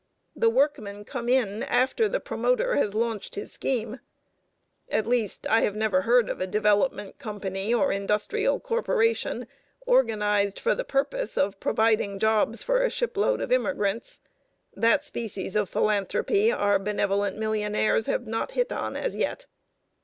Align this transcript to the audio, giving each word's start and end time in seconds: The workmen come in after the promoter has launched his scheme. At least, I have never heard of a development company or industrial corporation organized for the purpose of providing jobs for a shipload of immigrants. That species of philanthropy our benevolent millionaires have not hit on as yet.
The 0.35 0.49
workmen 0.49 1.05
come 1.05 1.29
in 1.29 1.61
after 1.61 2.09
the 2.09 2.19
promoter 2.19 2.75
has 2.75 2.95
launched 2.95 3.35
his 3.35 3.53
scheme. 3.53 3.99
At 4.89 5.05
least, 5.05 5.45
I 5.45 5.61
have 5.61 5.75
never 5.75 6.01
heard 6.01 6.27
of 6.27 6.41
a 6.41 6.47
development 6.47 7.19
company 7.19 7.71
or 7.71 7.91
industrial 7.91 8.59
corporation 8.59 9.45
organized 9.85 10.59
for 10.59 10.73
the 10.73 10.83
purpose 10.83 11.37
of 11.37 11.59
providing 11.59 12.17
jobs 12.17 12.63
for 12.63 12.83
a 12.83 12.89
shipload 12.89 13.41
of 13.41 13.51
immigrants. 13.51 14.21
That 14.73 15.03
species 15.05 15.55
of 15.55 15.69
philanthropy 15.69 16.51
our 16.51 16.79
benevolent 16.79 17.37
millionaires 17.37 18.07
have 18.07 18.25
not 18.25 18.53
hit 18.53 18.73
on 18.73 18.95
as 18.95 19.15
yet. 19.15 19.45